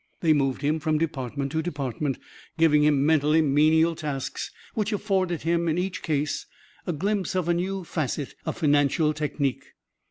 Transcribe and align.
They 0.21 0.33
moved 0.33 0.63
him 0.63 0.79
from 0.79 0.97
department 0.97 1.51
to 1.51 1.61
department, 1.61 2.17
giving 2.57 2.83
him 2.83 3.05
mentally 3.05 3.39
menial 3.43 3.93
tasks 3.93 4.49
which 4.73 4.91
afforded 4.91 5.43
him 5.43 5.67
in 5.67 5.77
each 5.77 6.01
case 6.01 6.47
a 6.87 6.91
glimpse 6.91 7.35
of 7.35 7.47
a 7.47 7.53
new 7.53 7.83
facet 7.83 8.33
of 8.43 8.57
financial 8.57 9.13
technique. 9.13 9.73